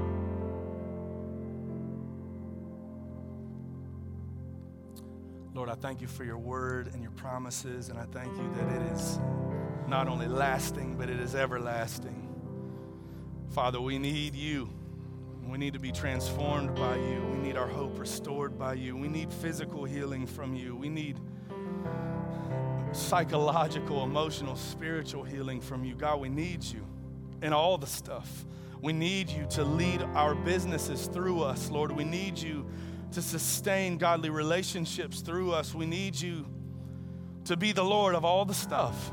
[5.55, 8.71] Lord, I thank you for your word and your promises, and I thank you that
[8.71, 9.17] it is
[9.87, 12.26] not only lasting, but it is everlasting.
[13.57, 14.69] Father, we need you.
[15.49, 17.23] We need to be transformed by you.
[17.31, 18.95] We need our hope restored by you.
[18.95, 20.75] We need physical healing from you.
[20.75, 21.19] We need
[22.91, 25.95] psychological, emotional, spiritual healing from you.
[25.95, 26.85] God, we need you
[27.41, 28.45] in all the stuff.
[28.79, 31.91] We need you to lead our businesses through us, Lord.
[31.91, 32.63] We need you
[33.13, 35.73] to sustain godly relationships through us.
[35.73, 36.45] We need you
[37.45, 39.11] to be the Lord of all the stuff.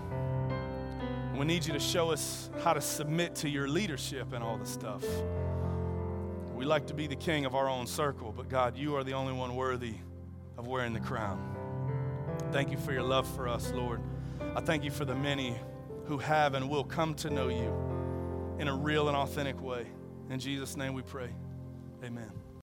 [1.37, 4.67] We need you to show us how to submit to your leadership and all the
[4.67, 5.05] stuff.
[6.55, 9.15] We like to be the king of our own circle, but God, you are the
[9.15, 9.95] only one worthy
[10.57, 11.55] of wearing the crown.
[12.53, 14.01] Thank you for your love for us, Lord.
[14.55, 15.57] I thank you for the many
[16.07, 19.87] who have and will come to know you in a real and authentic way.
[20.31, 21.31] In Jesus' name we pray.
[22.05, 22.44] Amen.